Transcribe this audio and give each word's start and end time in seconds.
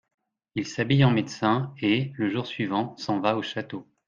Il 0.55 0.65
s'habille 0.65 1.05
en 1.05 1.11
médecin, 1.11 1.75
et, 1.79 2.11
le 2.15 2.27
jour 2.27 2.47
suivant, 2.47 2.95
s'en 2.97 3.19
va 3.19 3.37
au 3.37 3.43
château. 3.43 3.85